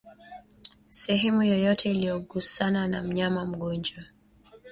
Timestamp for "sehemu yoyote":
0.89-1.91